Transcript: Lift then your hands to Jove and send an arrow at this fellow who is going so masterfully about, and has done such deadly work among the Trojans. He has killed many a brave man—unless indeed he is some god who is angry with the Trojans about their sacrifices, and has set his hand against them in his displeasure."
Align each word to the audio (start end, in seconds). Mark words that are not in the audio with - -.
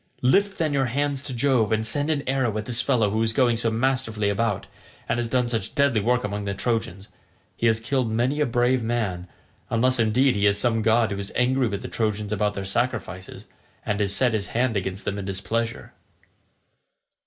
Lift 0.23 0.57
then 0.57 0.73
your 0.73 0.87
hands 0.87 1.21
to 1.21 1.31
Jove 1.31 1.71
and 1.71 1.85
send 1.85 2.09
an 2.09 2.27
arrow 2.27 2.57
at 2.57 2.65
this 2.65 2.81
fellow 2.81 3.11
who 3.11 3.21
is 3.21 3.33
going 3.33 3.55
so 3.55 3.69
masterfully 3.69 4.29
about, 4.29 4.65
and 5.07 5.19
has 5.19 5.29
done 5.29 5.47
such 5.47 5.75
deadly 5.75 6.01
work 6.01 6.23
among 6.23 6.45
the 6.45 6.55
Trojans. 6.55 7.07
He 7.55 7.67
has 7.67 7.79
killed 7.79 8.09
many 8.09 8.39
a 8.41 8.47
brave 8.47 8.81
man—unless 8.81 9.99
indeed 9.99 10.33
he 10.33 10.47
is 10.47 10.57
some 10.57 10.81
god 10.81 11.11
who 11.11 11.19
is 11.19 11.31
angry 11.35 11.67
with 11.67 11.83
the 11.83 11.87
Trojans 11.87 12.33
about 12.33 12.55
their 12.55 12.65
sacrifices, 12.65 13.45
and 13.85 13.99
has 13.99 14.11
set 14.11 14.33
his 14.33 14.47
hand 14.57 14.75
against 14.75 15.05
them 15.05 15.19
in 15.19 15.27
his 15.27 15.37
displeasure." 15.37 15.93